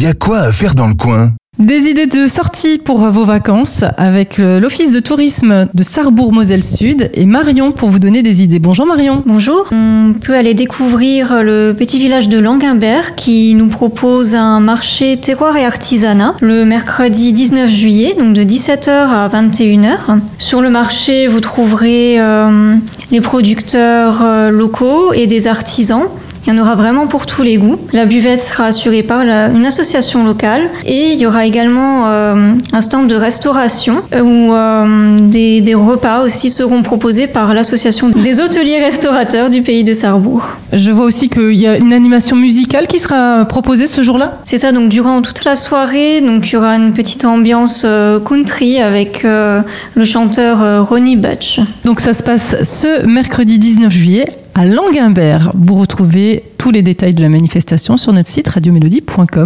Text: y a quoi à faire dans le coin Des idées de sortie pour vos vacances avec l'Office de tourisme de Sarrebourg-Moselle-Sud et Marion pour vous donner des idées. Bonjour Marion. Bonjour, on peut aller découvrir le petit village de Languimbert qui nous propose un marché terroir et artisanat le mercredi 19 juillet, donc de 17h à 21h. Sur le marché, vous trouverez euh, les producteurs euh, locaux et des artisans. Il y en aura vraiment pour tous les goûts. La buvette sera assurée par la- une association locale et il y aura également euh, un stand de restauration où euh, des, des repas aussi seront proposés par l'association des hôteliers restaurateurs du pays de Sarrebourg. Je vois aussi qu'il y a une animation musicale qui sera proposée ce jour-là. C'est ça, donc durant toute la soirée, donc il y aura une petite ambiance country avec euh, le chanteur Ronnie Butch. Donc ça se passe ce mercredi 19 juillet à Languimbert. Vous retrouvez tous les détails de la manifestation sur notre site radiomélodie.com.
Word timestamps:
y 0.00 0.06
a 0.06 0.14
quoi 0.14 0.40
à 0.40 0.52
faire 0.52 0.74
dans 0.74 0.88
le 0.88 0.94
coin 0.94 1.32
Des 1.58 1.86
idées 1.86 2.06
de 2.06 2.26
sortie 2.26 2.76
pour 2.76 2.98
vos 2.98 3.24
vacances 3.24 3.82
avec 3.96 4.36
l'Office 4.36 4.92
de 4.92 5.00
tourisme 5.00 5.68
de 5.72 5.82
Sarrebourg-Moselle-Sud 5.82 7.10
et 7.14 7.24
Marion 7.24 7.72
pour 7.72 7.88
vous 7.88 7.98
donner 7.98 8.22
des 8.22 8.42
idées. 8.42 8.58
Bonjour 8.58 8.84
Marion. 8.86 9.22
Bonjour, 9.24 9.66
on 9.72 10.12
peut 10.20 10.34
aller 10.34 10.52
découvrir 10.52 11.42
le 11.42 11.72
petit 11.72 11.98
village 11.98 12.28
de 12.28 12.38
Languimbert 12.38 13.14
qui 13.14 13.54
nous 13.54 13.68
propose 13.68 14.34
un 14.34 14.60
marché 14.60 15.16
terroir 15.16 15.56
et 15.56 15.64
artisanat 15.64 16.34
le 16.42 16.66
mercredi 16.66 17.32
19 17.32 17.70
juillet, 17.70 18.14
donc 18.18 18.34
de 18.34 18.42
17h 18.42 18.90
à 18.90 19.28
21h. 19.28 20.18
Sur 20.38 20.60
le 20.60 20.68
marché, 20.68 21.26
vous 21.26 21.40
trouverez 21.40 22.20
euh, 22.20 22.74
les 23.10 23.20
producteurs 23.20 24.20
euh, 24.22 24.50
locaux 24.50 25.12
et 25.12 25.26
des 25.26 25.46
artisans. 25.46 26.02
Il 26.48 26.54
y 26.54 26.56
en 26.56 26.62
aura 26.62 26.76
vraiment 26.76 27.08
pour 27.08 27.26
tous 27.26 27.42
les 27.42 27.56
goûts. 27.56 27.76
La 27.92 28.04
buvette 28.04 28.38
sera 28.38 28.66
assurée 28.66 29.02
par 29.02 29.24
la- 29.24 29.48
une 29.48 29.66
association 29.66 30.22
locale 30.24 30.62
et 30.84 31.10
il 31.12 31.18
y 31.18 31.26
aura 31.26 31.44
également 31.44 32.04
euh, 32.06 32.52
un 32.72 32.80
stand 32.80 33.08
de 33.08 33.16
restauration 33.16 33.96
où 34.14 34.52
euh, 34.52 35.18
des, 35.22 35.60
des 35.60 35.74
repas 35.74 36.22
aussi 36.22 36.50
seront 36.50 36.84
proposés 36.84 37.26
par 37.26 37.52
l'association 37.52 38.10
des 38.10 38.38
hôteliers 38.40 38.78
restaurateurs 38.78 39.50
du 39.50 39.62
pays 39.62 39.82
de 39.82 39.92
Sarrebourg. 39.92 40.44
Je 40.72 40.92
vois 40.92 41.06
aussi 41.06 41.28
qu'il 41.28 41.50
y 41.54 41.66
a 41.66 41.78
une 41.78 41.92
animation 41.92 42.36
musicale 42.36 42.86
qui 42.86 43.00
sera 43.00 43.44
proposée 43.46 43.88
ce 43.88 44.02
jour-là. 44.04 44.38
C'est 44.44 44.58
ça, 44.58 44.70
donc 44.70 44.88
durant 44.88 45.22
toute 45.22 45.44
la 45.44 45.56
soirée, 45.56 46.20
donc 46.20 46.48
il 46.48 46.52
y 46.52 46.56
aura 46.56 46.76
une 46.76 46.92
petite 46.92 47.24
ambiance 47.24 47.84
country 48.24 48.80
avec 48.80 49.24
euh, 49.24 49.62
le 49.96 50.04
chanteur 50.04 50.86
Ronnie 50.88 51.16
Butch. 51.16 51.58
Donc 51.84 51.98
ça 51.98 52.14
se 52.14 52.22
passe 52.22 52.54
ce 52.62 52.95
mercredi 53.04 53.58
19 53.58 53.92
juillet 53.92 54.26
à 54.54 54.64
Languimbert. 54.64 55.52
Vous 55.54 55.74
retrouvez 55.74 56.42
tous 56.58 56.70
les 56.70 56.82
détails 56.82 57.14
de 57.14 57.22
la 57.22 57.28
manifestation 57.28 57.96
sur 57.96 58.12
notre 58.12 58.28
site 58.28 58.48
radiomélodie.com. 58.48 59.44